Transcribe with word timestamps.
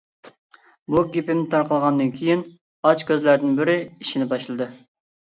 بۇ 0.93 1.03
گېپىم 1.17 1.43
تارقالغاندىن 1.51 2.11
كېيىن 2.17 2.43
ئاچ 2.55 3.07
كۆزلەردىن 3.13 3.57
بىرى 3.63 3.81
ئىشنى 3.87 4.35
باشلىدى. 4.37 4.75